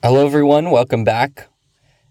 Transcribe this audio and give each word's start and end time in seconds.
Hello, 0.00 0.24
everyone. 0.24 0.70
Welcome 0.70 1.02
back. 1.02 1.48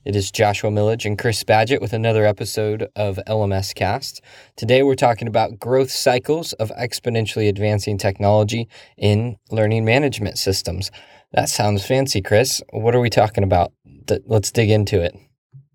It 0.04 0.14
is 0.14 0.30
Joshua 0.30 0.70
Millage 0.70 1.06
and 1.06 1.18
Chris 1.18 1.42
Badgett 1.46 1.80
with 1.80 1.94
another 1.94 2.26
episode 2.26 2.90
of 2.98 3.18
LMScast. 3.26 4.20
Today, 4.58 4.84
we're 4.84 4.96
talking 4.96 5.26
about 5.26 5.58
growth 5.58 5.90
cycles 5.90 6.52
of 6.54 6.70
exponentially 6.72 7.48
advancing 7.48 7.98
technology 7.98 8.68
in 8.98 9.38
learning 9.52 9.86
management 9.86 10.38
systems. 10.38 10.92
That 11.32 11.48
sounds 11.48 11.86
fancy, 11.86 12.22
Chris. 12.22 12.62
What 12.72 12.94
are 12.94 13.00
we 13.00 13.10
talking 13.10 13.46
about? 13.46 13.72
Let's 14.26 14.52
dig 14.52 14.70
into 14.70 15.02
it. 15.02 15.16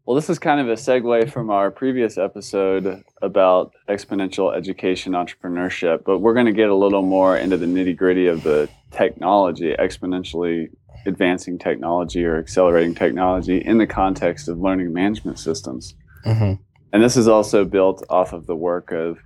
Well, 0.04 0.14
this 0.14 0.28
is 0.28 0.38
kind 0.38 0.60
of 0.60 0.68
a 0.68 0.74
segue 0.74 1.32
from 1.32 1.48
our 1.48 1.70
previous 1.70 2.18
episode 2.18 3.04
about 3.22 3.72
exponential 3.88 4.54
education 4.54 5.14
entrepreneurship, 5.14 6.04
but 6.04 6.18
we're 6.18 6.34
going 6.34 6.44
to 6.44 6.52
get 6.52 6.68
a 6.68 6.74
little 6.74 7.02
more 7.02 7.38
into 7.38 7.56
the 7.56 7.64
nitty 7.66 7.96
gritty 7.96 8.26
of 8.26 8.42
the 8.42 8.68
technology, 8.90 9.74
exponentially 9.78 10.68
advancing 11.06 11.58
technology 11.58 12.24
or 12.24 12.38
accelerating 12.38 12.94
technology 12.94 13.58
in 13.58 13.78
the 13.78 13.86
context 13.86 14.48
of 14.48 14.58
learning 14.58 14.92
management 14.92 15.38
systems. 15.38 15.94
Mm-hmm. 16.24 16.62
And 16.92 17.02
this 17.02 17.16
is 17.16 17.28
also 17.28 17.64
built 17.64 18.04
off 18.10 18.32
of 18.32 18.46
the 18.46 18.56
work 18.56 18.92
of 18.92 19.18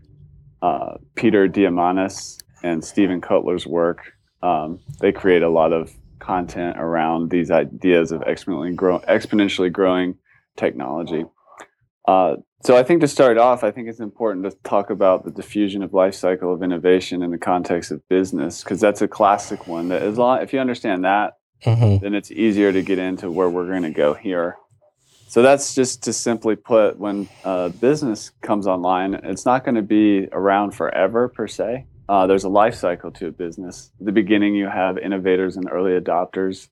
uh, 0.62 0.96
Peter 1.14 1.48
Diamandis 1.48 2.38
and 2.62 2.84
Steven 2.84 3.20
Kotler's 3.20 3.66
work. 3.66 4.12
Um, 4.42 4.80
they 5.00 5.12
create 5.12 5.42
a 5.42 5.48
lot 5.48 5.72
of 5.72 5.92
content 6.18 6.76
around 6.78 7.30
these 7.30 7.50
ideas 7.50 8.12
of 8.12 8.20
exponentially, 8.22 8.74
grow- 8.74 9.00
exponentially 9.00 9.72
growing 9.72 10.16
technology. 10.56 11.24
Uh, 12.06 12.36
so 12.62 12.76
I 12.76 12.82
think 12.82 13.00
to 13.02 13.08
start 13.08 13.36
off, 13.36 13.62
I 13.62 13.70
think 13.70 13.88
it's 13.88 14.00
important 14.00 14.44
to 14.44 14.56
talk 14.64 14.90
about 14.90 15.24
the 15.24 15.30
diffusion 15.30 15.82
of 15.82 15.92
life 15.92 16.14
cycle 16.14 16.52
of 16.52 16.62
innovation 16.62 17.22
in 17.22 17.30
the 17.30 17.38
context 17.38 17.90
of 17.90 18.06
business 18.08 18.62
because 18.62 18.80
that's 18.80 19.02
a 19.02 19.08
classic 19.08 19.66
one. 19.66 19.88
That 19.88 20.02
as 20.02 20.16
long 20.16 20.40
if 20.40 20.52
you 20.52 20.60
understand 20.60 21.04
that, 21.04 21.34
mm-hmm. 21.64 22.02
then 22.02 22.14
it's 22.14 22.30
easier 22.30 22.72
to 22.72 22.82
get 22.82 22.98
into 22.98 23.30
where 23.30 23.48
we're 23.48 23.66
going 23.66 23.82
to 23.82 23.90
go 23.90 24.14
here. 24.14 24.56
So 25.28 25.42
that's 25.42 25.74
just 25.74 26.04
to 26.04 26.12
simply 26.12 26.56
put, 26.56 26.98
when 26.98 27.28
uh, 27.44 27.70
business 27.70 28.30
comes 28.42 28.66
online, 28.66 29.14
it's 29.14 29.44
not 29.44 29.64
going 29.64 29.74
to 29.74 29.82
be 29.82 30.28
around 30.32 30.72
forever 30.72 31.28
per 31.28 31.48
se. 31.48 31.86
Uh, 32.08 32.26
there's 32.26 32.44
a 32.44 32.48
life 32.48 32.74
cycle 32.74 33.10
to 33.10 33.26
a 33.26 33.32
business. 33.32 33.90
At 34.00 34.06
the 34.06 34.12
beginning, 34.12 34.54
you 34.54 34.68
have 34.68 34.96
innovators 34.96 35.56
and 35.56 35.68
early 35.70 35.98
adopters, 36.00 36.68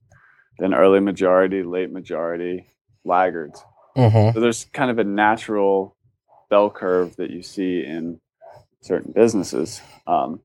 then 0.58 0.72
early 0.72 1.00
majority, 1.00 1.64
late 1.64 1.90
majority, 1.90 2.68
laggards. 3.04 3.62
Mm-hmm. 3.96 4.34
So 4.34 4.40
there's 4.40 4.66
kind 4.66 4.90
of 4.90 4.98
a 4.98 5.04
natural 5.04 5.96
bell 6.50 6.70
curve 6.70 7.16
that 7.16 7.30
you 7.30 7.42
see 7.42 7.84
in 7.84 8.20
certain 8.80 9.12
businesses. 9.12 9.80
Um, 10.06 10.40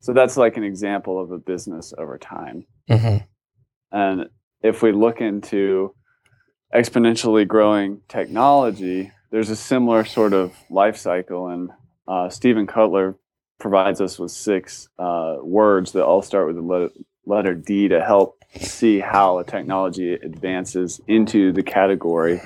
so 0.00 0.12
that's 0.12 0.36
like 0.36 0.56
an 0.56 0.64
example 0.64 1.22
of 1.22 1.30
a 1.30 1.38
business 1.38 1.94
over 1.96 2.18
time. 2.18 2.66
Mm-hmm. 2.90 3.24
And 3.94 4.26
if 4.60 4.82
we 4.82 4.90
look 4.90 5.20
into 5.20 5.94
exponentially 6.74 7.46
growing 7.46 8.00
technology, 8.08 9.12
there's 9.30 9.50
a 9.50 9.56
similar 9.56 10.04
sort 10.04 10.32
of 10.32 10.52
life 10.68 10.96
cycle. 10.96 11.46
And 11.46 11.70
uh, 12.08 12.28
Steven 12.28 12.66
Kotler 12.66 13.14
provides 13.60 14.00
us 14.00 14.18
with 14.18 14.32
six 14.32 14.88
uh, 14.98 15.36
words 15.40 15.92
that 15.92 16.04
all 16.04 16.22
start 16.22 16.48
with 16.48 16.56
the 16.56 16.90
letter 17.24 17.54
D 17.54 17.86
to 17.86 18.04
help 18.04 18.42
see 18.60 18.98
how 18.98 19.38
a 19.38 19.44
technology 19.44 20.14
advances 20.14 21.00
into 21.06 21.52
the 21.52 21.62
category 21.62 22.40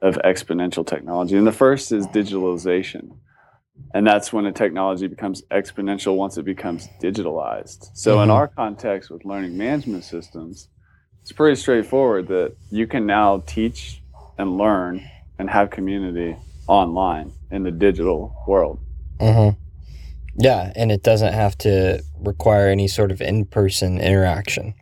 of 0.00 0.16
exponential 0.24 0.84
technology. 0.84 1.36
And 1.36 1.46
the 1.46 1.52
first 1.52 1.92
is 1.92 2.08
digitalization. 2.08 3.16
And 3.94 4.06
that's 4.06 4.32
when 4.32 4.46
a 4.46 4.52
technology 4.52 5.06
becomes 5.06 5.42
exponential 5.50 6.16
once 6.16 6.38
it 6.38 6.44
becomes 6.44 6.88
digitalized. 7.00 7.90
So, 7.94 8.14
mm-hmm. 8.14 8.24
in 8.24 8.30
our 8.30 8.48
context 8.48 9.10
with 9.10 9.24
learning 9.24 9.56
management 9.56 10.04
systems, 10.04 10.68
it's 11.20 11.32
pretty 11.32 11.56
straightforward 11.56 12.28
that 12.28 12.56
you 12.70 12.86
can 12.86 13.06
now 13.06 13.42
teach 13.46 14.02
and 14.38 14.56
learn 14.56 15.08
and 15.38 15.48
have 15.50 15.70
community 15.70 16.36
online 16.66 17.32
in 17.50 17.62
the 17.62 17.70
digital 17.70 18.34
world. 18.46 18.80
Mm-hmm. 19.18 19.58
Yeah, 20.36 20.72
and 20.74 20.90
it 20.90 21.02
doesn't 21.02 21.32
have 21.32 21.58
to 21.58 22.02
require 22.20 22.68
any 22.68 22.88
sort 22.88 23.12
of 23.12 23.20
in 23.20 23.44
person 23.44 24.00
interaction. 24.00 24.74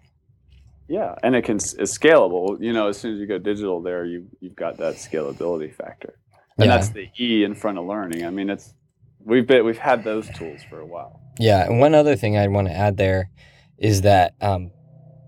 Yeah, 0.89 1.15
and 1.23 1.35
it 1.35 1.43
can 1.43 1.57
it's 1.57 1.99
scalable. 1.99 2.61
You 2.61 2.73
know, 2.73 2.89
as 2.89 2.99
soon 2.99 3.15
as 3.15 3.21
you 3.21 3.27
go 3.27 3.39
digital, 3.39 3.81
there 3.81 4.05
you 4.05 4.27
you've 4.41 4.57
got 4.57 4.77
that 4.79 4.95
scalability 4.95 5.73
factor, 5.75 6.15
and 6.59 6.67
yeah. 6.67 6.77
that's 6.77 6.91
the 6.91 7.09
E 7.19 7.45
in 7.45 7.55
front 7.55 7.79
of 7.79 7.87
learning. 7.87 8.25
I 8.25 8.31
mean, 8.31 8.51
it's 8.51 8.75
we've 9.31 9.47
been 9.47 9.65
we've 9.65 9.79
had 9.79 10.05
those 10.05 10.29
tools 10.31 10.61
for 10.69 10.81
a 10.81 10.87
while. 10.87 11.21
Yeah, 11.39 11.65
and 11.65 11.81
one 11.81 11.95
other 11.95 12.17
thing 12.17 12.37
I 12.37 12.47
want 12.49 12.69
to 12.69 12.75
add 12.75 12.97
there 12.99 13.31
is 13.79 14.03
that, 14.03 14.35
um, 14.43 14.73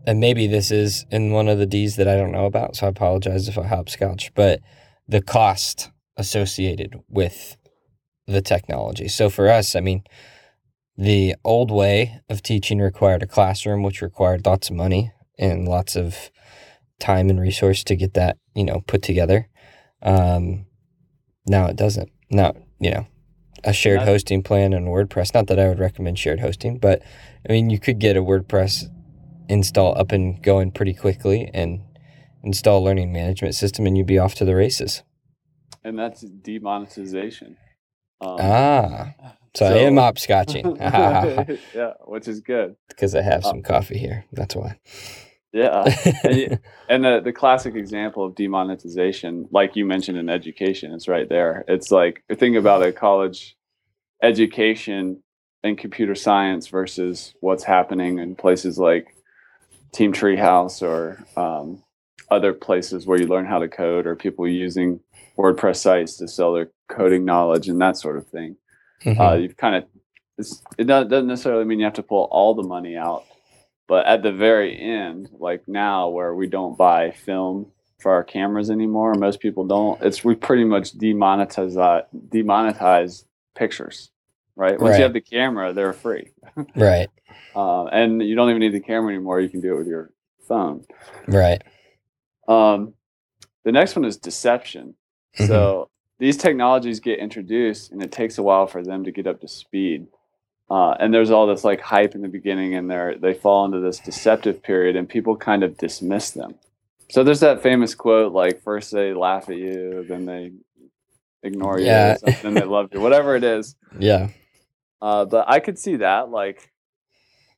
and 0.07 0.21
maybe 0.21 0.47
this 0.47 0.71
is 0.71 1.07
in 1.11 1.33
one 1.33 1.49
of 1.49 1.59
the 1.59 1.67
D's 1.67 1.97
that 1.97 2.09
I 2.09 2.17
don't 2.17 2.33
know 2.33 2.45
about, 2.45 2.77
so 2.77 2.87
I 2.87 2.91
apologize 2.91 3.49
if 3.49 3.57
I 3.57 3.67
hopscotch, 3.67 4.35
but 4.35 4.61
the 5.09 5.23
cost 5.23 5.91
associated 6.17 7.01
with 7.09 7.57
the 8.27 8.43
technology. 8.43 9.09
So 9.09 9.31
for 9.31 9.49
us, 9.49 9.75
I 9.75 9.81
mean, 9.81 10.03
the 10.99 11.37
old 11.45 11.71
way 11.71 12.21
of 12.29 12.43
teaching 12.43 12.79
required 12.79 13.23
a 13.23 13.27
classroom, 13.27 13.83
which 13.83 14.03
required 14.03 14.45
lots 14.45 14.69
of 14.69 14.77
money 14.77 15.13
and 15.39 15.67
lots 15.67 15.97
of 15.97 16.31
time 17.01 17.31
and 17.31 17.41
resource 17.41 17.83
to 17.85 17.97
get 17.97 18.15
that, 18.15 18.37
you 18.55 18.65
know, 18.65 18.83
put 18.87 19.03
together. 19.03 19.49
Um, 20.03 20.67
now 21.47 21.67
it 21.67 21.77
doesn't. 21.77 22.11
Now, 22.31 22.55
you 22.79 22.91
know, 22.91 23.07
a 23.65 23.73
shared 23.73 24.03
hosting 24.03 24.43
plan 24.43 24.73
and 24.73 24.89
WordPress. 24.89 25.35
Not 25.35 25.47
that 25.47 25.59
I 25.59 25.69
would 25.69 25.79
recommend 25.79 26.19
shared 26.19 26.41
hosting, 26.41 26.79
but 26.79 27.03
I 27.49 27.53
mean, 27.53 27.71
you 27.71 27.79
could 27.79 27.99
get 27.99 28.17
a 28.17 28.23
WordPress 28.23 28.85
install 29.49 29.97
up 29.99 30.13
and 30.13 30.43
going 30.43 30.71
pretty 30.71 30.95
quickly 30.95 31.51
and 31.53 31.81
install 32.43 32.83
a 32.83 32.85
learning 32.85 33.13
management 33.13 33.55
system 33.55 33.87
and 33.87 33.97
you'd 33.97 34.07
be 34.07 34.19
off 34.19 34.35
to 34.37 34.45
the 34.45 34.55
races. 34.55 35.03
And 35.85 35.99
that's 35.99 36.23
demonetization. 36.23 37.57
Um, 38.21 38.37
ah, 38.41 39.15
so, 39.55 39.67
so, 39.67 39.67
I 39.67 39.79
am 39.79 39.95
hopscotching. 39.95 40.79
yeah, 41.75 41.93
which 42.05 42.29
is 42.29 42.41
good. 42.41 42.77
Because 42.89 43.15
I 43.15 43.23
have 43.23 43.43
some 43.43 43.57
um, 43.57 43.63
coffee 43.63 43.99
here. 43.99 44.27
That's 44.33 44.55
why. 44.55 44.79
Yeah. 45.53 45.85
and, 46.25 46.61
and 46.89 47.05
the, 47.05 47.21
the 47.25 47.33
classic 47.33 47.75
example 47.75 48.25
of 48.25 48.35
demonetization, 48.35 49.49
like 49.51 49.77
you 49.77 49.85
mentioned 49.85 50.19
in 50.19 50.29
education, 50.29 50.93
it's 50.93 51.09
right 51.09 51.29
there. 51.29 51.65
It's 51.69 51.91
like 51.91 52.25
think 52.35 52.57
about 52.57 52.83
a 52.83 52.93
college 52.93 53.57
education 54.23 55.23
in 55.63 55.77
computer 55.77 56.15
science 56.15 56.69
versus 56.69 57.35
what's 57.41 57.65
happening 57.65 58.19
in 58.19 58.35
places 58.35 58.79
like 58.79 59.15
Team 59.93 60.13
Treehouse 60.13 60.83
or 60.83 61.23
um, 61.37 61.83
other 62.31 62.53
places 62.53 63.07
where 63.07 63.21
you 63.21 63.27
learn 63.27 63.47
how 63.47 63.59
to 63.59 63.69
code 63.69 64.07
or 64.07 64.17
people 64.17 64.49
using 64.49 65.01
WordPress 65.37 65.77
sites 65.77 66.17
to 66.17 66.29
sell 66.29 66.55
their 66.55 66.71
coding 66.89 67.25
knowledge 67.25 67.69
and 67.69 67.81
that 67.81 67.97
sort 67.97 68.17
of 68.17 68.27
thing. 68.29 68.57
Mm-hmm. 69.05 69.21
Uh, 69.21 69.35
you've 69.35 69.57
kind 69.57 69.77
of 69.77 69.85
it 70.79 70.87
doesn't 70.87 71.27
necessarily 71.27 71.65
mean 71.65 71.79
you 71.79 71.85
have 71.85 71.95
to 71.95 72.03
pull 72.03 72.27
all 72.31 72.55
the 72.55 72.63
money 72.63 72.97
out 72.97 73.25
but 73.93 74.07
at 74.07 74.23
the 74.23 74.33
very 74.33 74.81
end, 74.81 75.29
like 75.39 75.69
now, 75.69 76.09
where 76.09 76.35
we 76.35 76.47
don't 76.47 76.79
buy 76.79 77.11
film 77.11 77.67
for 77.99 78.11
our 78.11 78.25
cameras 78.25 78.71
anymore, 78.71 79.13
most 79.17 79.39
people 79.39 79.67
don't. 79.67 80.01
It's 80.01 80.25
we 80.25 80.35
pretty 80.35 80.65
much 80.65 80.97
demonetize 80.97 81.77
uh, 81.77 82.01
demonetize 82.31 83.27
pictures, 83.55 84.11
right? 84.57 84.81
Once 84.81 84.93
right. 84.93 84.97
you 84.97 85.03
have 85.03 85.13
the 85.13 85.21
camera, 85.21 85.75
they're 85.75 85.93
free, 85.93 86.31
right? 86.75 87.11
Uh, 87.55 87.85
and 87.89 88.23
you 88.23 88.35
don't 88.35 88.49
even 88.49 88.61
need 88.61 88.73
the 88.73 88.81
camera 88.81 89.13
anymore. 89.13 89.41
You 89.41 89.51
can 89.51 89.61
do 89.61 89.75
it 89.75 89.79
with 89.81 89.89
your 89.89 90.11
phone, 90.49 90.87
right? 91.27 91.63
Um, 92.49 92.95
the 93.67 93.73
next 93.73 93.95
one 93.95 94.07
is 94.07 94.17
deception. 94.17 94.95
Mm-hmm. 95.37 95.49
So 95.49 95.91
these 96.19 96.39
technologies 96.39 96.99
get 96.99 97.19
introduced, 97.19 97.93
and 97.93 98.03
it 98.03 98.11
takes 98.11 98.39
a 98.39 98.43
while 98.43 98.67
for 98.67 98.83
them 98.83 99.05
to 99.05 99.13
get 99.13 99.27
up 99.27 99.43
to 99.43 99.49
speed. 99.49 100.07
Uh, 100.73 100.97
and 100.99 101.13
there's 101.13 101.31
all 101.31 101.47
this 101.47 101.65
like 101.65 101.83
hype 101.83 102.15
in 102.15 102.23
the 102.23 102.29
beginning, 102.29 102.75
and 102.75 102.91
they 102.91 103.15
they 103.21 103.35
fall 103.35 103.67
into 103.67 103.79
this 103.79 103.99
deceptive 103.99 104.63
period, 104.63 104.97
and 104.97 105.07
people 105.07 105.37
kind 105.37 105.63
of 105.63 105.77
dismiss 105.77 106.31
them. 106.31 106.55
So 107.11 107.23
there's 107.23 107.41
that 107.41 107.63
famous 107.63 107.95
quote 107.95 108.33
like 108.33 108.63
first 108.63 108.91
they 108.91 109.13
laugh 109.13 109.51
at 109.51 109.59
you, 109.59 110.07
then 110.09 110.25
they 110.25 110.53
ignore 111.43 111.79
you, 111.79 111.85
yeah. 111.85 112.17
then 112.43 112.55
they 112.55 112.65
love 112.65 112.89
you, 112.95 113.03
whatever 113.03 113.37
it 113.37 113.45
is. 113.45 113.77
Yeah. 113.99 114.29
Uh, 115.03 115.27
but 115.27 115.45
I 115.47 115.61
could 115.61 115.79
see 115.79 115.97
that. 115.97 116.31
Like, 116.31 116.73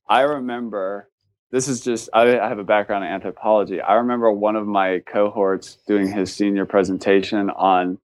I 0.08 0.22
remember 0.22 1.08
this 1.52 1.68
is 1.68 1.82
just 1.82 2.08
I, 2.12 2.40
I 2.40 2.48
have 2.48 2.58
a 2.58 2.64
background 2.64 3.04
in 3.04 3.10
anthropology. 3.12 3.80
I 3.80 3.94
remember 3.94 4.32
one 4.32 4.56
of 4.56 4.66
my 4.66 5.02
cohorts 5.06 5.78
doing 5.86 6.10
his 6.10 6.34
senior 6.34 6.66
presentation 6.66 7.48
on 7.50 7.98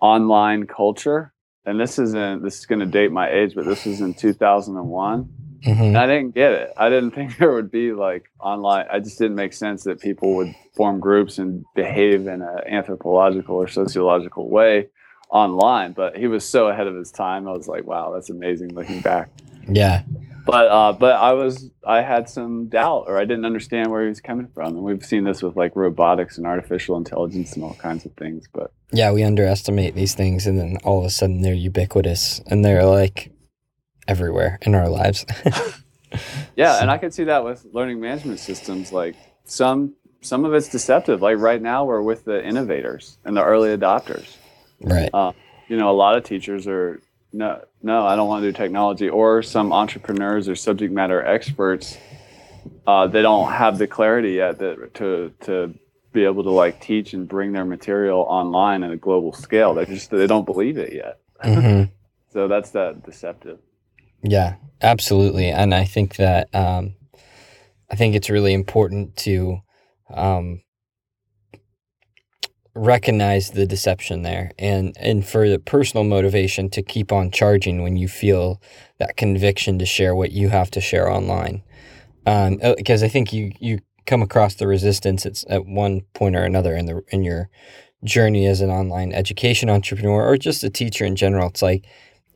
online 0.00 0.68
culture 0.68 1.32
and 1.68 1.78
this 1.78 1.98
isn't 1.98 2.42
this 2.42 2.58
is 2.58 2.66
going 2.66 2.80
to 2.80 2.86
date 2.86 3.12
my 3.12 3.30
age, 3.30 3.54
but 3.54 3.66
this 3.66 3.84
was 3.84 4.00
in 4.00 4.14
2001. 4.14 5.28
Mm-hmm. 5.66 5.82
And 5.82 5.98
I 5.98 6.06
didn't 6.06 6.34
get 6.34 6.52
it. 6.52 6.72
I 6.76 6.88
didn't 6.88 7.10
think 7.14 7.36
there 7.36 7.52
would 7.52 7.70
be 7.70 7.92
like 7.92 8.30
online. 8.40 8.86
I 8.90 9.00
just 9.00 9.18
didn't 9.18 9.36
make 9.36 9.52
sense 9.52 9.84
that 9.84 10.00
people 10.00 10.34
would 10.36 10.54
form 10.74 10.98
groups 10.98 11.38
and 11.38 11.64
behave 11.74 12.26
in 12.26 12.42
an 12.42 12.60
anthropological 12.66 13.56
or 13.56 13.68
sociological 13.68 14.48
way 14.48 14.88
online. 15.30 15.92
But 15.92 16.16
he 16.16 16.26
was 16.26 16.48
so 16.48 16.68
ahead 16.68 16.86
of 16.86 16.94
his 16.94 17.10
time. 17.10 17.46
I 17.46 17.52
was 17.52 17.68
like, 17.68 17.84
wow, 17.84 18.12
that's 18.12 18.30
amazing 18.30 18.74
looking 18.74 19.00
back. 19.00 19.28
Yeah. 19.68 20.04
But 20.48 20.68
uh, 20.68 20.92
but 20.94 21.16
I 21.16 21.34
was 21.34 21.70
I 21.86 22.00
had 22.00 22.26
some 22.26 22.68
doubt 22.68 23.04
or 23.06 23.18
I 23.18 23.26
didn't 23.26 23.44
understand 23.44 23.90
where 23.90 24.02
he 24.02 24.08
was 24.08 24.22
coming 24.22 24.48
from, 24.48 24.68
and 24.68 24.82
we've 24.82 25.04
seen 25.04 25.24
this 25.24 25.42
with 25.42 25.56
like 25.56 25.76
robotics 25.76 26.38
and 26.38 26.46
artificial 26.46 26.96
intelligence 26.96 27.52
and 27.52 27.62
all 27.62 27.74
kinds 27.74 28.06
of 28.06 28.14
things. 28.14 28.46
But 28.50 28.72
yeah, 28.90 29.12
we 29.12 29.22
underestimate 29.22 29.94
these 29.94 30.14
things, 30.14 30.46
and 30.46 30.58
then 30.58 30.78
all 30.84 31.00
of 31.00 31.04
a 31.04 31.10
sudden 31.10 31.42
they're 31.42 31.52
ubiquitous 31.52 32.40
and 32.46 32.64
they're 32.64 32.86
like 32.86 33.30
everywhere 34.08 34.58
in 34.62 34.74
our 34.74 34.88
lives. 34.88 35.26
yeah, 36.56 36.80
and 36.80 36.90
I 36.90 36.96
can 36.96 37.10
see 37.10 37.24
that 37.24 37.44
with 37.44 37.66
learning 37.74 38.00
management 38.00 38.40
systems. 38.40 38.90
Like 38.90 39.16
some 39.44 39.96
some 40.22 40.46
of 40.46 40.54
it's 40.54 40.70
deceptive. 40.70 41.20
Like 41.20 41.36
right 41.36 41.60
now, 41.60 41.84
we're 41.84 42.00
with 42.00 42.24
the 42.24 42.42
innovators 42.42 43.18
and 43.22 43.36
the 43.36 43.44
early 43.44 43.76
adopters. 43.76 44.38
Right. 44.80 45.10
Uh, 45.12 45.32
you 45.68 45.76
know, 45.76 45.90
a 45.90 45.92
lot 45.92 46.16
of 46.16 46.24
teachers 46.24 46.66
are 46.66 47.02
no, 47.32 47.64
no, 47.82 48.06
I 48.06 48.16
don't 48.16 48.28
want 48.28 48.42
to 48.42 48.48
do 48.48 48.56
technology. 48.56 49.08
Or 49.08 49.42
some 49.42 49.72
entrepreneurs 49.72 50.48
or 50.48 50.56
subject 50.56 50.92
matter 50.92 51.24
experts, 51.24 51.96
uh, 52.86 53.06
they 53.06 53.22
don't 53.22 53.52
have 53.52 53.78
the 53.78 53.86
clarity 53.86 54.32
yet 54.32 54.58
that 54.58 54.94
to 54.94 55.32
to 55.40 55.74
be 56.12 56.24
able 56.24 56.42
to 56.42 56.50
like 56.50 56.80
teach 56.80 57.12
and 57.12 57.28
bring 57.28 57.52
their 57.52 57.64
material 57.64 58.20
online 58.20 58.82
at 58.82 58.90
a 58.90 58.96
global 58.96 59.32
scale. 59.32 59.74
They 59.74 59.84
just 59.84 60.10
they 60.10 60.26
don't 60.26 60.46
believe 60.46 60.78
it 60.78 60.92
yet. 60.92 61.20
Mm-hmm. 61.44 61.92
so 62.32 62.48
that's 62.48 62.70
that 62.70 63.04
deceptive. 63.04 63.58
Yeah, 64.22 64.56
absolutely, 64.80 65.48
and 65.48 65.74
I 65.74 65.84
think 65.84 66.16
that 66.16 66.52
um, 66.54 66.94
I 67.90 67.96
think 67.96 68.14
it's 68.14 68.30
really 68.30 68.52
important 68.52 69.16
to 69.18 69.58
um, 70.12 70.62
recognize 72.78 73.50
the 73.50 73.66
deception 73.66 74.22
there 74.22 74.52
and 74.58 74.96
and 74.98 75.26
for 75.26 75.48
the 75.48 75.58
personal 75.58 76.04
motivation 76.04 76.70
to 76.70 76.82
keep 76.82 77.12
on 77.12 77.30
charging 77.30 77.82
when 77.82 77.96
you 77.96 78.08
feel 78.08 78.60
that 78.98 79.16
conviction 79.16 79.78
to 79.78 79.86
share 79.86 80.14
what 80.14 80.32
you 80.32 80.48
have 80.48 80.70
to 80.70 80.80
share 80.80 81.10
online. 81.10 81.62
Um, 82.26 82.58
because 82.76 83.02
uh, 83.02 83.06
I 83.06 83.08
think 83.08 83.32
you 83.32 83.52
you 83.60 83.80
come 84.06 84.22
across 84.22 84.54
the 84.54 84.66
resistance 84.66 85.26
it's 85.26 85.44
at 85.50 85.66
one 85.66 86.00
point 86.14 86.34
or 86.34 86.42
another 86.42 86.74
in 86.74 86.86
the 86.86 87.02
in 87.08 87.24
your 87.24 87.50
journey 88.04 88.46
as 88.46 88.60
an 88.60 88.70
online 88.70 89.12
education 89.12 89.68
entrepreneur 89.68 90.26
or 90.26 90.36
just 90.36 90.64
a 90.64 90.70
teacher 90.70 91.04
in 91.04 91.16
general. 91.16 91.48
It's 91.48 91.62
like 91.62 91.84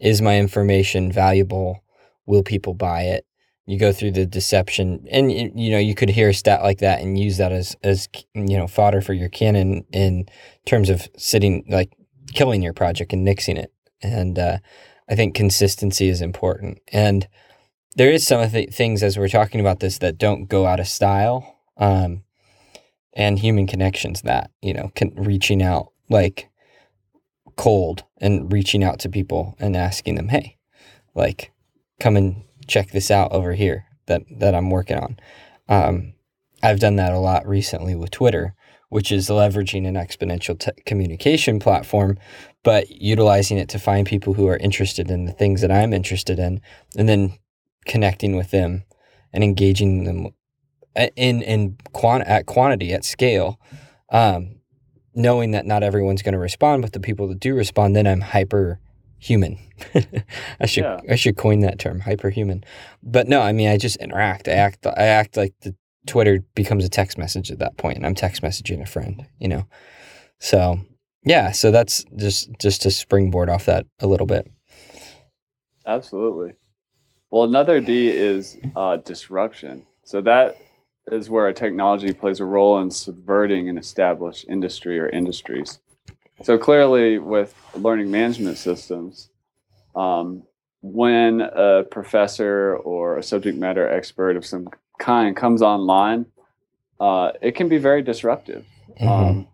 is 0.00 0.20
my 0.20 0.38
information 0.38 1.12
valuable? 1.12 1.84
Will 2.26 2.42
people 2.42 2.74
buy 2.74 3.02
it 3.02 3.24
you 3.66 3.78
go 3.78 3.92
through 3.92 4.10
the 4.10 4.26
deception 4.26 5.06
and 5.10 5.30
you 5.30 5.70
know 5.70 5.78
you 5.78 5.94
could 5.94 6.10
hear 6.10 6.30
a 6.30 6.34
stat 6.34 6.62
like 6.62 6.78
that 6.78 7.00
and 7.00 7.18
use 7.18 7.36
that 7.36 7.52
as 7.52 7.76
as 7.82 8.08
you 8.34 8.56
know 8.56 8.66
fodder 8.66 9.00
for 9.00 9.12
your 9.12 9.28
cannon 9.28 9.84
in 9.92 10.26
terms 10.66 10.90
of 10.90 11.08
sitting 11.16 11.64
like 11.68 11.92
killing 12.34 12.62
your 12.62 12.72
project 12.72 13.12
and 13.12 13.26
nixing 13.26 13.56
it. 13.56 13.72
And 14.02 14.38
uh, 14.38 14.58
i 15.08 15.14
think 15.14 15.34
consistency 15.34 16.08
is 16.08 16.20
important. 16.20 16.78
And 16.92 17.28
there 17.96 18.10
is 18.10 18.26
some 18.26 18.40
of 18.40 18.52
the 18.52 18.66
things 18.66 19.02
as 19.02 19.18
we're 19.18 19.28
talking 19.28 19.60
about 19.60 19.80
this 19.80 19.98
that 19.98 20.18
don't 20.18 20.46
go 20.46 20.66
out 20.66 20.80
of 20.80 20.88
style 20.88 21.58
um, 21.76 22.22
and 23.12 23.38
human 23.38 23.66
connections 23.66 24.22
that 24.22 24.50
you 24.60 24.74
know 24.74 24.90
can 24.94 25.14
reaching 25.14 25.62
out 25.62 25.92
like 26.08 26.48
cold 27.56 28.02
and 28.18 28.52
reaching 28.52 28.82
out 28.82 28.98
to 29.00 29.08
people 29.08 29.54
and 29.60 29.76
asking 29.76 30.14
them 30.14 30.28
hey 30.28 30.56
like 31.14 31.52
come 32.00 32.16
and 32.16 32.42
check 32.72 32.90
this 32.90 33.10
out 33.10 33.32
over 33.32 33.52
here 33.52 33.84
that 34.06 34.22
that 34.38 34.54
I'm 34.54 34.70
working 34.70 34.98
on. 34.98 35.16
Um, 35.68 36.14
I've 36.62 36.80
done 36.80 36.96
that 36.96 37.12
a 37.12 37.18
lot 37.18 37.46
recently 37.46 37.94
with 37.94 38.10
Twitter, 38.10 38.54
which 38.88 39.10
is 39.12 39.28
leveraging 39.28 39.86
an 39.86 39.94
exponential 39.94 40.56
communication 40.84 41.58
platform, 41.58 42.18
but 42.62 42.90
utilizing 42.90 43.58
it 43.58 43.68
to 43.70 43.78
find 43.78 44.06
people 44.06 44.34
who 44.34 44.48
are 44.48 44.56
interested 44.56 45.10
in 45.10 45.24
the 45.24 45.32
things 45.32 45.60
that 45.60 45.72
I'm 45.72 45.92
interested 45.92 46.38
in, 46.38 46.60
and 46.96 47.08
then 47.08 47.38
connecting 47.84 48.36
with 48.36 48.50
them 48.50 48.84
and 49.32 49.42
engaging 49.42 50.04
them 50.04 50.28
in 51.16 51.42
in 51.42 51.76
quant- 51.92 52.26
at 52.26 52.46
quantity 52.46 52.92
at 52.92 53.04
scale. 53.04 53.58
Um, 54.10 54.60
knowing 55.14 55.50
that 55.50 55.66
not 55.66 55.82
everyone's 55.82 56.22
going 56.22 56.32
to 56.32 56.38
respond, 56.38 56.80
but 56.80 56.92
the 56.92 57.00
people 57.00 57.28
that 57.28 57.38
do 57.40 57.54
respond, 57.54 57.94
then 57.94 58.06
I'm 58.06 58.22
hyper 58.22 58.80
human. 59.22 59.56
I 60.60 60.66
should 60.66 60.84
yeah. 60.84 61.00
I 61.08 61.14
should 61.14 61.36
coin 61.36 61.60
that 61.60 61.78
term, 61.78 62.00
hyperhuman. 62.00 62.64
But 63.02 63.28
no, 63.28 63.40
I 63.40 63.52
mean 63.52 63.68
I 63.68 63.78
just 63.78 63.96
interact. 63.96 64.48
I 64.48 64.52
act 64.52 64.86
I 64.86 65.04
act 65.04 65.36
like 65.36 65.54
the 65.62 65.74
Twitter 66.06 66.40
becomes 66.54 66.84
a 66.84 66.88
text 66.88 67.16
message 67.16 67.50
at 67.50 67.60
that 67.60 67.76
point, 67.76 67.96
and 67.96 68.04
I'm 68.04 68.16
text 68.16 68.42
messaging 68.42 68.82
a 68.82 68.86
friend. 68.86 69.24
You 69.38 69.48
know, 69.48 69.66
so 70.40 70.80
yeah. 71.24 71.52
So 71.52 71.70
that's 71.70 72.04
just 72.16 72.50
just 72.60 72.82
to 72.82 72.90
springboard 72.90 73.48
off 73.48 73.66
that 73.66 73.86
a 74.00 74.08
little 74.08 74.26
bit. 74.26 74.50
Absolutely. 75.86 76.54
Well, 77.30 77.44
another 77.44 77.80
D 77.80 78.08
is 78.08 78.58
uh, 78.76 78.96
disruption. 78.98 79.86
So 80.04 80.20
that 80.22 80.56
is 81.10 81.30
where 81.30 81.48
a 81.48 81.54
technology 81.54 82.12
plays 82.12 82.40
a 82.40 82.44
role 82.44 82.80
in 82.80 82.90
subverting 82.90 83.68
an 83.68 83.78
established 83.78 84.46
industry 84.48 84.98
or 84.98 85.08
industries. 85.08 85.80
So 86.42 86.58
clearly, 86.58 87.18
with 87.18 87.54
learning 87.74 88.10
management 88.10 88.58
systems, 88.58 89.30
um, 89.94 90.42
when 90.80 91.40
a 91.40 91.84
professor 91.84 92.76
or 92.76 93.18
a 93.18 93.22
subject 93.22 93.56
matter 93.56 93.88
expert 93.88 94.36
of 94.36 94.44
some 94.44 94.68
kind 94.98 95.36
comes 95.36 95.62
online, 95.62 96.26
uh, 97.00 97.32
it 97.40 97.52
can 97.52 97.68
be 97.68 97.78
very 97.78 98.02
disruptive. 98.02 98.64
Mm-hmm. 99.00 99.08
Um, 99.08 99.48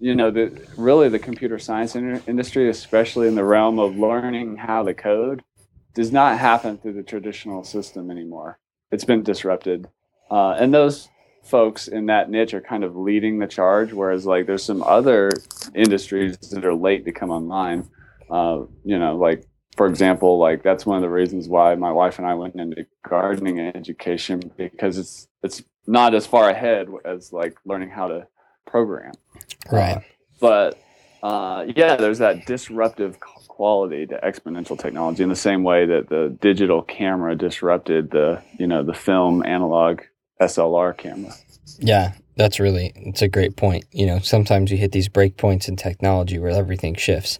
you 0.00 0.14
know, 0.14 0.30
the, 0.30 0.66
really 0.76 1.08
the 1.08 1.18
computer 1.18 1.58
science 1.58 1.96
in- 1.96 2.22
industry, 2.26 2.68
especially 2.68 3.26
in 3.26 3.34
the 3.34 3.44
realm 3.44 3.78
of 3.78 3.96
learning 3.96 4.56
how 4.56 4.82
to 4.84 4.94
code, 4.94 5.42
does 5.94 6.12
not 6.12 6.38
happen 6.38 6.78
through 6.78 6.92
the 6.92 7.02
traditional 7.02 7.64
system 7.64 8.10
anymore. 8.10 8.58
It's 8.92 9.04
been 9.04 9.22
disrupted. 9.22 9.88
Uh, 10.30 10.50
and 10.52 10.72
those 10.72 11.08
folks 11.42 11.88
in 11.88 12.06
that 12.06 12.30
niche 12.30 12.54
are 12.54 12.60
kind 12.60 12.84
of 12.84 12.96
leading 12.96 13.38
the 13.38 13.46
charge, 13.46 13.92
whereas 13.92 14.26
like 14.26 14.46
there's 14.46 14.64
some 14.64 14.82
other 14.82 15.30
industries 15.74 16.36
that 16.50 16.64
are 16.64 16.74
late 16.74 17.04
to 17.04 17.12
come 17.12 17.30
online. 17.30 17.88
Uh, 18.30 18.64
you 18.84 18.98
know, 18.98 19.16
like 19.16 19.46
for 19.76 19.86
example, 19.86 20.38
like 20.38 20.62
that's 20.62 20.84
one 20.84 20.96
of 20.96 21.02
the 21.02 21.08
reasons 21.08 21.48
why 21.48 21.74
my 21.76 21.92
wife 21.92 22.18
and 22.18 22.26
I 22.26 22.34
went 22.34 22.56
into 22.56 22.84
gardening 23.08 23.60
education 23.60 24.52
because 24.56 24.98
it's 24.98 25.28
it's 25.42 25.62
not 25.86 26.14
as 26.14 26.26
far 26.26 26.50
ahead 26.50 26.88
as 27.04 27.32
like 27.32 27.56
learning 27.64 27.90
how 27.90 28.08
to 28.08 28.26
program. 28.66 29.12
Right. 29.70 29.96
Uh, 29.96 30.00
but 30.40 30.78
uh, 31.22 31.64
yeah, 31.74 31.96
there's 31.96 32.18
that 32.18 32.46
disruptive 32.46 33.18
quality 33.20 34.06
to 34.06 34.18
exponential 34.18 34.78
technology 34.78 35.22
in 35.22 35.28
the 35.28 35.36
same 35.36 35.64
way 35.64 35.86
that 35.86 36.08
the 36.08 36.36
digital 36.40 36.82
camera 36.82 37.34
disrupted 37.34 38.10
the 38.10 38.42
you 38.58 38.66
know 38.66 38.84
the 38.84 38.94
film 38.94 39.44
analog 39.44 40.02
SLR 40.40 40.96
camera. 40.96 41.32
Yeah, 41.78 42.12
that's 42.36 42.58
really 42.60 42.92
it's 42.96 43.22
a 43.22 43.28
great 43.28 43.56
point. 43.56 43.84
You 43.92 44.06
know, 44.06 44.18
sometimes 44.20 44.70
you 44.70 44.76
hit 44.76 44.92
these 44.92 45.08
breakpoints 45.08 45.68
in 45.68 45.76
technology 45.76 46.38
where 46.38 46.50
everything 46.50 46.94
shifts. 46.94 47.38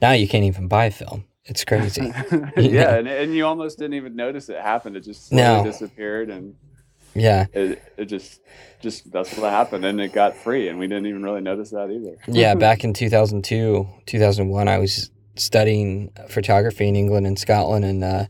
Now 0.00 0.12
you 0.12 0.28
can't 0.28 0.44
even 0.44 0.68
buy 0.68 0.90
film. 0.90 1.24
It's 1.44 1.64
crazy. 1.64 2.02
yeah, 2.56 2.96
and, 2.96 3.08
and 3.08 3.34
you 3.34 3.46
almost 3.46 3.78
didn't 3.78 3.94
even 3.94 4.16
notice 4.16 4.48
it 4.48 4.60
happened. 4.60 4.96
It 4.96 5.00
just 5.00 5.28
slowly 5.28 5.42
no. 5.42 5.64
disappeared 5.64 6.30
and 6.30 6.54
yeah, 7.14 7.46
it, 7.52 7.82
it 7.96 8.04
just 8.06 8.40
just 8.80 9.10
that's 9.10 9.36
what 9.36 9.50
happened, 9.50 9.84
and 9.84 10.00
it 10.00 10.12
got 10.12 10.36
free, 10.36 10.68
and 10.68 10.78
we 10.78 10.86
didn't 10.86 11.06
even 11.06 11.22
really 11.22 11.40
notice 11.40 11.70
that 11.70 11.90
either. 11.90 12.16
yeah, 12.26 12.54
back 12.66 12.84
in 12.84 12.92
two 12.92 13.10
thousand 13.10 13.44
two, 13.44 13.88
two 14.06 14.18
thousand 14.18 14.48
one, 14.48 14.68
I 14.68 14.78
was 14.78 15.10
studying 15.36 16.10
photography 16.28 16.88
in 16.88 16.96
England 16.96 17.26
and 17.26 17.38
Scotland, 17.38 17.84
and 17.84 18.04
uh, 18.04 18.26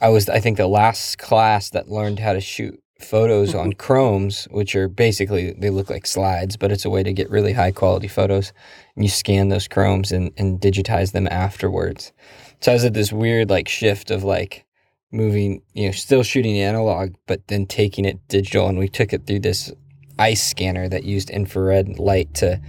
I 0.00 0.08
was 0.08 0.28
I 0.28 0.40
think 0.40 0.56
the 0.56 0.66
last 0.66 1.18
class 1.18 1.70
that 1.70 1.88
learned 1.88 2.18
how 2.18 2.32
to 2.32 2.40
shoot 2.40 2.82
photos 3.00 3.54
on 3.54 3.70
mm-hmm. 3.70 3.78
chromes 3.78 4.48
which 4.50 4.74
are 4.74 4.88
basically 4.88 5.52
they 5.52 5.70
look 5.70 5.90
like 5.90 6.06
slides 6.06 6.56
but 6.56 6.72
it's 6.72 6.84
a 6.84 6.90
way 6.90 7.02
to 7.02 7.12
get 7.12 7.30
really 7.30 7.52
high 7.52 7.70
quality 7.70 8.08
photos. 8.08 8.52
And 8.94 9.04
you 9.04 9.10
scan 9.10 9.48
those 9.48 9.68
chromes 9.68 10.12
and, 10.12 10.32
and 10.38 10.60
digitize 10.60 11.12
them 11.12 11.28
afterwards. 11.30 12.12
So 12.60 12.72
i 12.72 12.74
was 12.74 12.84
at 12.84 12.94
this 12.94 13.12
weird 13.12 13.50
like 13.50 13.68
shift 13.68 14.10
of 14.10 14.24
like 14.24 14.64
moving 15.12 15.62
you 15.72 15.86
know 15.86 15.92
still 15.92 16.22
shooting 16.22 16.58
analog 16.58 17.14
but 17.26 17.46
then 17.48 17.66
taking 17.66 18.04
it 18.04 18.26
digital. 18.28 18.68
And 18.68 18.78
we 18.78 18.88
took 18.88 19.12
it 19.12 19.26
through 19.26 19.40
this 19.40 19.72
ice 20.18 20.42
scanner 20.42 20.88
that 20.88 21.04
used 21.04 21.28
infrared 21.28 21.98
light 21.98 22.32
to 22.34 22.60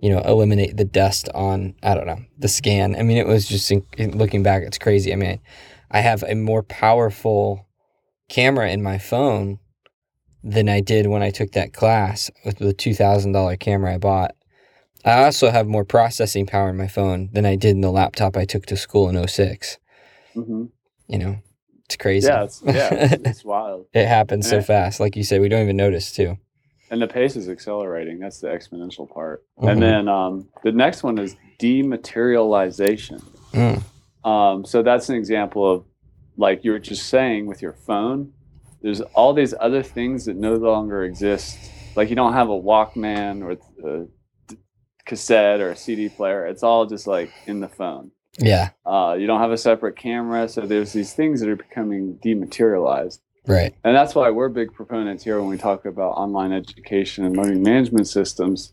you 0.00 0.08
know 0.08 0.20
eliminate 0.20 0.76
the 0.76 0.84
dust 0.84 1.28
on 1.34 1.74
i 1.82 1.94
don't 1.94 2.06
know 2.06 2.20
the 2.38 2.48
scan. 2.48 2.96
I 2.96 3.02
mean 3.02 3.18
it 3.18 3.26
was 3.26 3.46
just 3.46 3.70
looking 3.98 4.42
back 4.42 4.62
it's 4.62 4.78
crazy. 4.78 5.12
I 5.12 5.16
mean 5.16 5.38
i 5.90 6.00
have 6.00 6.22
a 6.22 6.34
more 6.34 6.62
powerful 6.62 7.66
camera 8.28 8.70
in 8.70 8.82
my 8.82 8.96
phone 8.96 9.58
than 10.46 10.68
I 10.68 10.80
did 10.80 11.08
when 11.08 11.22
I 11.22 11.30
took 11.30 11.52
that 11.52 11.72
class 11.72 12.30
with 12.44 12.58
the 12.58 12.72
$2,000 12.72 13.58
camera 13.58 13.94
I 13.94 13.98
bought. 13.98 14.34
I 15.04 15.24
also 15.24 15.50
have 15.50 15.66
more 15.66 15.84
processing 15.84 16.46
power 16.46 16.70
in 16.70 16.76
my 16.76 16.86
phone 16.86 17.30
than 17.32 17.44
I 17.44 17.56
did 17.56 17.72
in 17.72 17.80
the 17.80 17.90
laptop 17.90 18.36
I 18.36 18.44
took 18.44 18.64
to 18.66 18.76
school 18.76 19.08
in 19.08 19.28
6 19.28 19.78
mm-hmm. 20.36 20.64
You 21.08 21.18
know, 21.18 21.36
it's 21.84 21.96
crazy. 21.96 22.26
Yeah, 22.26 22.44
it's, 22.44 22.62
yeah, 22.64 22.88
it's, 23.24 23.44
wild. 23.44 23.86
it 23.92 24.06
happens 24.06 24.46
and 24.46 24.50
so 24.50 24.58
it, 24.58 24.66
fast. 24.66 24.98
Like 24.98 25.14
you 25.14 25.22
said, 25.22 25.40
we 25.40 25.48
don't 25.48 25.62
even 25.62 25.76
notice 25.76 26.12
too. 26.12 26.36
And 26.90 27.00
the 27.00 27.06
pace 27.06 27.36
is 27.36 27.48
accelerating. 27.48 28.18
That's 28.18 28.40
the 28.40 28.48
exponential 28.48 29.08
part. 29.08 29.44
Mm-hmm. 29.58 29.68
And 29.68 29.82
then 29.82 30.08
um, 30.08 30.48
the 30.64 30.72
next 30.72 31.02
one 31.02 31.18
is 31.18 31.36
dematerialization. 31.60 33.22
Mm. 33.52 34.28
Um, 34.28 34.64
so 34.64 34.82
that's 34.82 35.08
an 35.08 35.14
example 35.14 35.70
of 35.70 35.84
like 36.36 36.64
you 36.64 36.72
were 36.72 36.80
just 36.80 37.08
saying 37.08 37.46
with 37.46 37.62
your 37.62 37.72
phone, 37.72 38.32
there's 38.86 39.00
all 39.16 39.34
these 39.34 39.52
other 39.58 39.82
things 39.82 40.26
that 40.26 40.36
no 40.36 40.54
longer 40.54 41.02
exist. 41.02 41.58
Like 41.96 42.08
you 42.08 42.14
don't 42.14 42.34
have 42.34 42.50
a 42.50 42.52
Walkman 42.52 43.42
or 43.42 43.58
a 43.84 44.06
cassette 45.04 45.58
or 45.58 45.72
a 45.72 45.76
CD 45.76 46.08
player. 46.08 46.46
It's 46.46 46.62
all 46.62 46.86
just 46.86 47.08
like 47.08 47.32
in 47.48 47.58
the 47.58 47.68
phone. 47.68 48.12
Yeah. 48.38 48.70
Uh, 48.84 49.16
you 49.18 49.26
don't 49.26 49.40
have 49.40 49.50
a 49.50 49.58
separate 49.58 49.96
camera, 49.96 50.48
so 50.48 50.60
there's 50.60 50.92
these 50.92 51.14
things 51.14 51.40
that 51.40 51.48
are 51.48 51.56
becoming 51.56 52.20
dematerialized. 52.22 53.20
Right. 53.48 53.74
And 53.82 53.96
that's 53.96 54.14
why 54.14 54.30
we're 54.30 54.50
big 54.50 54.72
proponents 54.72 55.24
here 55.24 55.40
when 55.40 55.48
we 55.48 55.58
talk 55.58 55.84
about 55.84 56.10
online 56.10 56.52
education 56.52 57.24
and 57.24 57.36
learning 57.36 57.64
management 57.64 58.06
systems. 58.06 58.72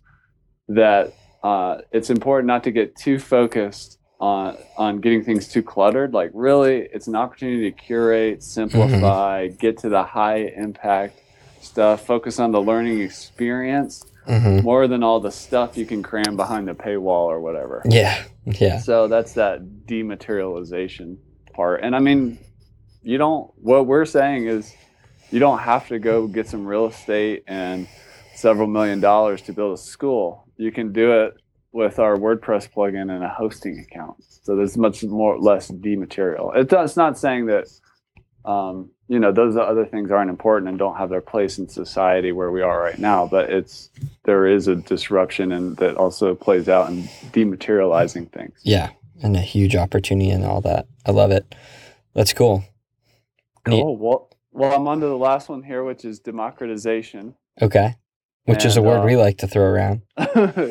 That 0.67 1.15
uh, 1.41 1.77
it's 1.91 2.12
important 2.12 2.46
not 2.46 2.63
to 2.65 2.72
get 2.72 2.96
too 2.96 3.17
focused 3.17 3.98
on 4.23 4.57
on 4.77 5.01
getting 5.01 5.23
things 5.23 5.49
too 5.49 5.61
cluttered. 5.61 6.13
Like 6.13 6.31
really, 6.33 6.87
it's 6.93 7.07
an 7.07 7.15
opportunity 7.15 7.69
to 7.69 7.77
curate, 7.77 8.41
simplify, 8.41 9.47
get 9.49 9.77
to 9.79 9.89
the 9.89 10.03
high 10.03 10.53
impact 10.55 11.19
stuff. 11.61 12.05
Focus 12.05 12.39
on 12.39 12.51
the 12.51 12.61
learning 12.61 13.01
experience 13.01 14.05
hmm 14.25 14.61
more 14.61 14.87
than 14.87 15.03
all 15.03 15.19
the 15.19 15.31
stuff 15.31 15.77
you 15.77 15.85
can 15.85 16.01
cram 16.01 16.37
behind 16.37 16.67
the 16.69 16.73
paywall 16.73 17.27
or 17.27 17.41
whatever. 17.41 17.83
Yeah. 17.85 18.23
Yeah. 18.45 18.79
So 18.79 19.09
that's 19.09 19.33
that 19.33 19.61
dematerialization 19.87 21.17
part. 21.53 21.83
And 21.83 21.93
I 21.95 21.99
mean, 21.99 22.39
you 23.01 23.17
don't, 23.17 23.51
what 23.57 23.85
we're 23.87 24.05
saying 24.05 24.47
is 24.47 24.73
you 25.31 25.39
don't 25.39 25.59
have 25.59 25.89
to 25.89 25.99
go 25.99 26.27
get 26.27 26.47
some 26.47 26.65
real 26.65 26.87
estate 26.87 27.43
and 27.47 27.87
several 28.35 28.67
million 28.67 29.01
dollars 29.01 29.41
to 29.43 29.53
build 29.53 29.77
a 29.77 29.81
school. 29.81 30.47
You 30.57 30.71
can 30.71 30.93
do 30.93 31.11
it 31.23 31.35
with 31.73 31.97
our 31.99 32.15
WordPress 32.15 32.69
plugin 32.71 33.13
and 33.13 33.23
a 33.23 33.29
hosting 33.29 33.79
account. 33.79 34.23
So 34.43 34.55
there's 34.55 34.77
much 34.77 35.03
more 35.03 35.39
less 35.39 35.69
dematerial. 35.69 36.53
It 36.55 36.69
does, 36.69 36.91
it's 36.91 36.97
not 36.97 37.17
saying 37.17 37.47
that, 37.47 37.67
um, 38.45 38.91
you 39.07 39.19
know, 39.19 39.31
those 39.31 39.57
other 39.57 39.85
things 39.85 40.11
aren't 40.11 40.29
important 40.29 40.69
and 40.69 40.77
don't 40.77 40.97
have 40.97 41.09
their 41.09 41.21
place 41.21 41.57
in 41.57 41.67
society 41.67 42.31
where 42.31 42.51
we 42.51 42.61
are 42.61 42.79
right 42.79 42.99
now, 42.99 43.25
but 43.25 43.49
it's, 43.49 43.89
there 44.23 44.45
is 44.47 44.67
a 44.67 44.75
disruption 44.75 45.51
and 45.51 45.75
that 45.77 45.97
also 45.97 46.35
plays 46.35 46.69
out 46.69 46.89
in 46.89 47.03
dematerializing 47.31 48.31
things. 48.31 48.59
Yeah. 48.63 48.91
And 49.21 49.35
a 49.35 49.41
huge 49.41 49.75
opportunity 49.75 50.29
and 50.29 50.45
all 50.45 50.61
that. 50.61 50.85
I 51.05 51.11
love 51.11 51.31
it. 51.31 51.55
That's 52.13 52.33
cool. 52.33 52.63
Neat. 53.65 53.81
Cool. 53.81 53.97
Well, 53.97 54.29
well, 54.51 54.75
I'm 54.75 54.87
on 54.87 54.99
to 54.99 55.07
the 55.07 55.17
last 55.17 55.49
one 55.49 55.63
here, 55.63 55.83
which 55.83 56.05
is 56.05 56.19
democratization. 56.19 57.35
Okay. 57.61 57.95
Which 58.45 58.65
is 58.65 58.75
a 58.75 58.81
word 58.81 59.00
uh, 59.00 59.05
we 59.05 59.15
like 59.15 59.38
to 59.39 59.47
throw 59.47 59.63
around. 59.63 60.01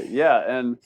yeah, 0.09 0.43
and 0.47 0.77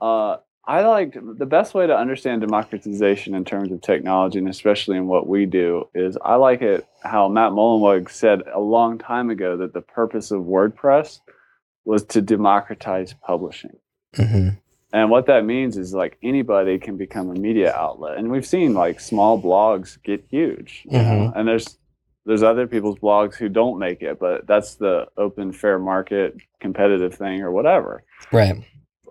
uh, 0.00 0.38
I 0.68 0.82
like 0.82 1.14
the 1.14 1.46
best 1.46 1.74
way 1.74 1.86
to 1.86 1.96
understand 1.96 2.40
democratization 2.40 3.34
in 3.34 3.44
terms 3.44 3.70
of 3.70 3.80
technology, 3.80 4.38
and 4.38 4.48
especially 4.48 4.96
in 4.96 5.06
what 5.06 5.28
we 5.28 5.46
do, 5.46 5.88
is 5.94 6.18
I 6.22 6.34
like 6.34 6.60
it 6.60 6.86
how 7.02 7.28
Matt 7.28 7.52
Mullenweg 7.52 8.10
said 8.10 8.42
a 8.52 8.60
long 8.60 8.98
time 8.98 9.30
ago 9.30 9.56
that 9.56 9.72
the 9.72 9.80
purpose 9.80 10.30
of 10.30 10.42
WordPress 10.42 11.20
was 11.84 12.04
to 12.04 12.20
democratize 12.20 13.14
publishing. 13.24 13.78
hmm 14.14 14.48
And 14.92 15.10
what 15.10 15.26
that 15.26 15.44
means 15.44 15.78
is 15.78 15.94
like 15.94 16.18
anybody 16.22 16.78
can 16.78 16.96
become 16.96 17.30
a 17.30 17.34
media 17.34 17.72
outlet, 17.74 18.18
and 18.18 18.30
we've 18.30 18.46
seen 18.46 18.74
like 18.74 18.98
small 19.00 19.40
blogs 19.40 20.02
get 20.02 20.26
huge. 20.28 20.82
You 20.84 20.98
know? 20.98 21.32
And 21.34 21.46
there's 21.46 21.78
there's 22.28 22.42
other 22.42 22.66
people's 22.66 22.98
blogs 22.98 23.36
who 23.36 23.48
don't 23.48 23.78
make 23.78 24.02
it, 24.02 24.18
but 24.18 24.46
that's 24.46 24.74
the 24.74 25.06
open 25.16 25.50
fair 25.50 25.78
market 25.78 26.36
competitive 26.60 27.14
thing 27.14 27.40
or 27.40 27.50
whatever. 27.50 28.04
Right. 28.30 28.62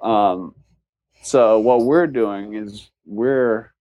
Um, 0.03 0.53
so 1.23 1.59
what 1.59 1.81
we're 1.81 2.05
doing 2.05 2.53
is 2.53 2.91
we're 3.07 3.73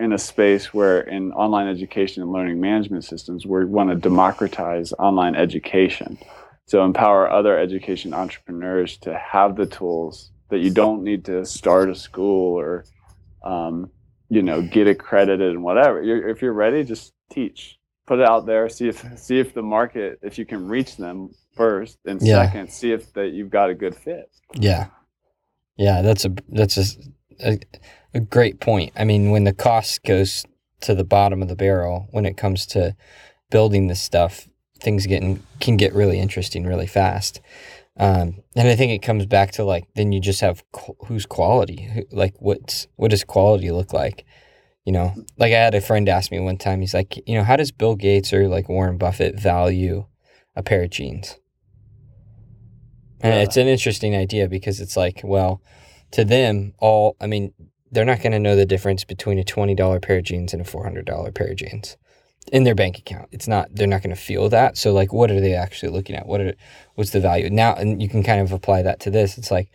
in 0.00 0.12
a 0.12 0.18
space 0.18 0.74
where 0.74 1.00
in 1.00 1.30
online 1.32 1.68
education 1.68 2.24
and 2.24 2.32
learning 2.32 2.60
management 2.60 3.04
systems, 3.04 3.46
we 3.46 3.64
want 3.64 3.90
to 3.90 3.94
democratize 3.94 4.92
online 4.98 5.36
education. 5.36 6.18
So 6.66 6.84
empower 6.84 7.30
other 7.30 7.56
education 7.56 8.12
entrepreneurs 8.12 8.96
to 8.98 9.16
have 9.16 9.54
the 9.54 9.66
tools 9.66 10.32
that 10.50 10.58
you 10.58 10.70
don't 10.70 11.04
need 11.04 11.24
to 11.26 11.46
start 11.46 11.88
a 11.88 11.94
school 11.94 12.58
or, 12.58 12.84
um, 13.44 13.92
you 14.28 14.42
know, 14.42 14.60
get 14.60 14.88
accredited 14.88 15.52
and 15.52 15.62
whatever. 15.62 16.02
You're, 16.02 16.28
if 16.28 16.42
you're 16.42 16.52
ready, 16.52 16.82
just 16.82 17.12
teach, 17.30 17.78
put 18.06 18.20
it 18.20 18.28
out 18.28 18.46
there, 18.46 18.68
see 18.68 18.88
if 18.88 19.04
see 19.18 19.38
if 19.38 19.54
the 19.54 19.62
market, 19.62 20.18
if 20.22 20.38
you 20.38 20.46
can 20.46 20.66
reach 20.68 20.96
them 20.96 21.30
first, 21.54 21.98
and 22.06 22.20
Yeah. 22.22 22.46
second, 22.46 22.70
see 22.70 22.92
if 22.92 23.12
that 23.14 23.32
you've 23.32 23.50
got 23.50 23.70
a 23.70 23.74
good 23.74 23.94
fit. 23.94 24.30
Yeah. 24.54 24.86
Yeah, 25.76 26.02
that's 26.02 26.24
a 26.24 26.32
that's 26.48 26.76
a, 26.78 26.84
a 27.52 27.58
a 28.14 28.20
great 28.20 28.60
point. 28.60 28.92
I 28.96 29.04
mean, 29.04 29.30
when 29.30 29.44
the 29.44 29.52
cost 29.52 30.02
goes 30.04 30.44
to 30.80 30.94
the 30.94 31.04
bottom 31.04 31.42
of 31.42 31.48
the 31.48 31.56
barrel 31.56 32.06
when 32.10 32.26
it 32.26 32.36
comes 32.36 32.66
to 32.66 32.94
building 33.50 33.86
this 33.88 34.00
stuff, 34.00 34.48
things 34.80 35.06
getting 35.06 35.42
can 35.60 35.76
get 35.76 35.94
really 35.94 36.18
interesting 36.18 36.64
really 36.64 36.86
fast. 36.86 37.40
Um, 37.98 38.42
and 38.54 38.68
I 38.68 38.76
think 38.76 38.92
it 38.92 39.06
comes 39.06 39.24
back 39.26 39.52
to 39.52 39.64
like 39.64 39.84
then 39.96 40.12
you 40.12 40.20
just 40.20 40.40
have 40.42 40.62
qu- 40.72 40.96
who's 41.06 41.26
quality, 41.26 41.82
Who, 41.94 42.02
like 42.10 42.34
what's 42.38 42.86
what 42.96 43.10
does 43.10 43.24
quality 43.24 43.70
look 43.70 43.92
like? 43.92 44.24
You 44.86 44.92
know, 44.92 45.14
like 45.36 45.52
I 45.52 45.58
had 45.58 45.74
a 45.74 45.80
friend 45.80 46.08
ask 46.08 46.30
me 46.30 46.38
one 46.38 46.56
time. 46.56 46.80
He's 46.80 46.94
like, 46.94 47.16
you 47.28 47.34
know, 47.36 47.42
how 47.42 47.56
does 47.56 47.72
Bill 47.72 47.96
Gates 47.96 48.32
or 48.32 48.48
like 48.48 48.68
Warren 48.68 48.98
Buffett 48.98 49.38
value 49.38 50.06
a 50.54 50.62
pair 50.62 50.84
of 50.84 50.90
jeans? 50.90 51.36
And 53.20 53.34
Yeah. 53.34 53.42
it's 53.42 53.56
an 53.56 53.66
interesting 53.66 54.14
idea 54.14 54.48
because 54.48 54.80
it's 54.80 54.96
like, 54.96 55.22
well, 55.24 55.60
to 56.12 56.24
them, 56.24 56.72
all 56.78 57.16
I 57.20 57.26
mean, 57.26 57.52
they're 57.90 58.04
not 58.04 58.20
going 58.20 58.32
to 58.32 58.38
know 58.38 58.54
the 58.54 58.64
difference 58.64 59.04
between 59.04 59.38
a 59.38 59.44
twenty 59.44 59.74
dollar 59.74 59.98
pair 59.98 60.18
of 60.18 60.24
jeans 60.24 60.52
and 60.52 60.62
a 60.62 60.64
four 60.64 60.84
hundred 60.84 61.04
dollar 61.04 61.32
pair 61.32 61.48
of 61.48 61.56
jeans 61.56 61.96
in 62.52 62.62
their 62.62 62.76
bank 62.76 62.96
account. 62.98 63.28
It's 63.32 63.48
not. 63.48 63.68
They're 63.74 63.88
not 63.88 64.02
going 64.02 64.14
to 64.14 64.20
feel 64.20 64.48
that. 64.50 64.78
So, 64.78 64.92
like, 64.92 65.12
what 65.12 65.32
are 65.32 65.40
they 65.40 65.54
actually 65.54 65.90
looking 65.90 66.14
at? 66.14 66.26
What 66.26 66.40
are 66.40 66.54
what's 66.94 67.10
the 67.10 67.20
value 67.20 67.50
now? 67.50 67.74
And 67.74 68.00
you 68.00 68.08
can 68.08 68.22
kind 68.22 68.40
of 68.40 68.52
apply 68.52 68.82
that 68.82 69.00
to 69.00 69.10
this. 69.10 69.36
It's 69.36 69.50
like 69.50 69.68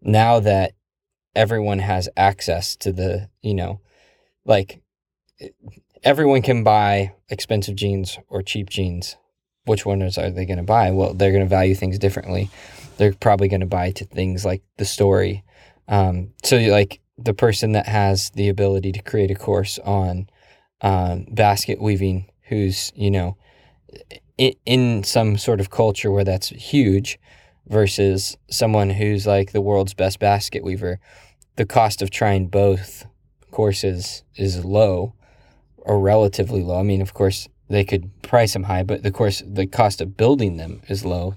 now 0.00 0.38
that 0.40 0.72
everyone 1.34 1.80
has 1.80 2.08
access 2.16 2.76
to 2.76 2.92
the, 2.92 3.28
you 3.40 3.54
know, 3.54 3.80
like 4.44 4.82
everyone 6.02 6.42
can 6.42 6.64
buy 6.64 7.14
expensive 7.28 7.76
jeans 7.76 8.18
or 8.28 8.42
cheap 8.42 8.70
jeans. 8.70 9.16
Which 9.64 9.86
ones 9.86 10.18
are 10.18 10.30
they 10.30 10.44
going 10.44 10.56
to 10.56 10.64
buy? 10.64 10.90
Well, 10.90 11.14
they're 11.14 11.30
going 11.30 11.44
to 11.44 11.48
value 11.48 11.76
things 11.76 11.98
differently. 11.98 12.50
They're 12.96 13.12
probably 13.12 13.48
going 13.48 13.60
to 13.60 13.66
buy 13.66 13.92
to 13.92 14.04
things 14.04 14.44
like 14.44 14.62
the 14.76 14.84
story. 14.84 15.44
Um, 15.86 16.32
so, 16.42 16.56
like 16.56 17.00
the 17.16 17.34
person 17.34 17.72
that 17.72 17.86
has 17.86 18.30
the 18.30 18.48
ability 18.48 18.90
to 18.92 19.02
create 19.02 19.30
a 19.30 19.36
course 19.36 19.78
on 19.80 20.28
um, 20.80 21.26
basket 21.30 21.80
weaving, 21.80 22.28
who's 22.48 22.92
you 22.96 23.10
know 23.10 23.36
in, 24.36 24.54
in 24.66 25.04
some 25.04 25.38
sort 25.38 25.60
of 25.60 25.70
culture 25.70 26.10
where 26.10 26.24
that's 26.24 26.48
huge, 26.48 27.20
versus 27.66 28.36
someone 28.50 28.90
who's 28.90 29.26
like 29.26 29.52
the 29.52 29.60
world's 29.60 29.94
best 29.94 30.18
basket 30.18 30.64
weaver, 30.64 30.98
the 31.56 31.66
cost 31.66 32.02
of 32.02 32.10
trying 32.10 32.48
both 32.48 33.06
courses 33.52 34.24
is 34.34 34.64
low 34.64 35.14
or 35.76 36.00
relatively 36.00 36.62
low. 36.62 36.78
I 36.78 36.82
mean, 36.82 37.00
of 37.00 37.14
course, 37.14 37.48
they 37.68 37.84
could 37.84 38.10
price 38.22 38.52
them 38.52 38.64
high, 38.64 38.82
but 38.82 39.02
the 39.02 39.10
course 39.10 39.42
the 39.46 39.66
cost 39.66 40.00
of 40.00 40.16
building 40.16 40.56
them 40.56 40.82
is 40.88 41.04
low. 41.04 41.36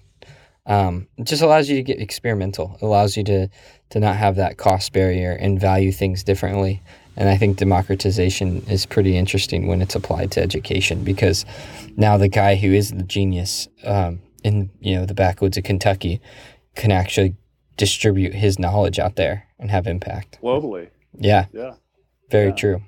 Um, 0.66 1.08
it 1.18 1.26
just 1.26 1.44
allows 1.44 1.70
you 1.70 1.76
to 1.76 1.84
get 1.84 2.02
experimental. 2.02 2.76
It 2.76 2.86
allows 2.86 3.16
you 3.16 3.24
to 3.26 3.48
to 3.90 4.00
not 4.00 4.16
have 4.16 4.36
that 4.36 4.58
cost 4.58 4.92
barrier 4.94 5.32
and 5.32 5.60
value 5.60 5.92
things 5.92 6.24
differently. 6.24 6.82
And 7.18 7.30
I 7.30 7.38
think 7.38 7.58
democratization 7.58 8.66
is 8.70 8.86
pretty 8.86 9.16
interesting 9.16 9.68
when 9.68 9.82
it's 9.82 9.96
applied 9.96 10.32
to 10.32 10.42
education 10.42 11.04
because 11.04 11.46
now 11.96 12.18
the 12.18 12.28
guy 12.28 12.56
who 12.56 12.74
is 12.74 12.92
the 12.92 13.04
genius 13.04 13.70
um, 13.86 14.20
in 14.44 14.70
you 14.82 14.96
know 14.96 15.06
the 15.06 15.14
backwoods 15.14 15.58
of 15.58 15.64
Kentucky 15.64 16.20
can 16.76 16.92
actually 16.92 17.36
distribute 17.78 18.34
his 18.34 18.60
knowledge 18.60 19.00
out 19.00 19.16
there 19.16 19.48
and 19.60 19.72
have 19.72 19.88
impact. 19.88 20.40
Globally. 20.42 20.90
Yeah, 21.18 21.46
Yeah. 21.54 21.76
Very 22.30 22.48
Yeah. 22.50 22.56
true. 22.56 22.82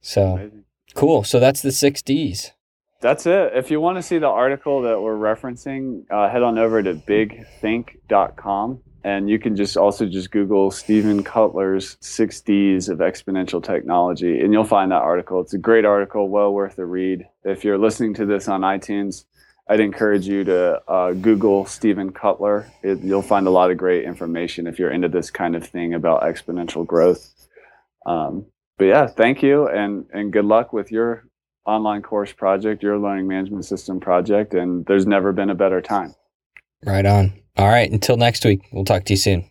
So 0.00 0.32
Amazing. 0.34 0.64
cool. 0.94 1.24
So 1.24 1.38
that's 1.40 1.62
the 1.62 1.72
six 1.72 2.02
Ds. 2.02 2.52
That's 3.00 3.26
it. 3.26 3.52
If 3.56 3.70
you 3.70 3.80
want 3.80 3.98
to 3.98 4.02
see 4.02 4.18
the 4.18 4.28
article 4.28 4.82
that 4.82 5.00
we're 5.00 5.16
referencing, 5.16 6.04
uh, 6.10 6.28
head 6.28 6.42
on 6.44 6.56
over 6.58 6.82
to 6.82 6.94
bigthink.com 6.94 8.80
and 9.04 9.28
you 9.28 9.38
can 9.40 9.56
just 9.56 9.76
also 9.76 10.06
just 10.06 10.30
Google 10.30 10.70
Steven 10.70 11.24
Kotler's 11.24 11.96
six 12.00 12.40
Ds 12.40 12.88
of 12.88 12.98
exponential 12.98 13.62
technology 13.62 14.40
and 14.40 14.52
you'll 14.52 14.62
find 14.64 14.92
that 14.92 15.02
article. 15.02 15.40
It's 15.40 15.54
a 15.54 15.58
great 15.58 15.84
article, 15.84 16.28
well 16.28 16.52
worth 16.52 16.78
a 16.78 16.86
read. 16.86 17.26
If 17.44 17.64
you're 17.64 17.78
listening 17.78 18.14
to 18.14 18.26
this 18.26 18.46
on 18.46 18.60
iTunes, 18.60 19.24
I'd 19.68 19.80
encourage 19.80 20.26
you 20.28 20.44
to 20.44 20.80
uh, 20.88 21.12
Google 21.14 21.64
Steven 21.66 22.12
Kotler. 22.12 22.66
It, 22.82 23.00
you'll 23.00 23.22
find 23.22 23.46
a 23.46 23.50
lot 23.50 23.70
of 23.70 23.78
great 23.78 24.04
information 24.04 24.66
if 24.66 24.78
you're 24.78 24.90
into 24.90 25.08
this 25.08 25.30
kind 25.30 25.56
of 25.56 25.66
thing 25.66 25.94
about 25.94 26.22
exponential 26.22 26.86
growth. 26.86 27.32
Um, 28.06 28.46
but 28.78 28.86
yeah, 28.86 29.06
thank 29.06 29.42
you 29.42 29.68
and, 29.68 30.06
and 30.12 30.32
good 30.32 30.44
luck 30.44 30.72
with 30.72 30.90
your 30.90 31.24
online 31.66 32.02
course 32.02 32.32
project, 32.32 32.82
your 32.82 32.98
learning 32.98 33.28
management 33.28 33.64
system 33.64 34.00
project, 34.00 34.54
and 34.54 34.84
there's 34.86 35.06
never 35.06 35.32
been 35.32 35.50
a 35.50 35.54
better 35.54 35.80
time. 35.80 36.14
Right 36.84 37.06
on. 37.06 37.32
All 37.56 37.68
right. 37.68 37.90
Until 37.90 38.16
next 38.16 38.44
week, 38.44 38.62
we'll 38.72 38.84
talk 38.84 39.04
to 39.04 39.12
you 39.12 39.16
soon. 39.18 39.48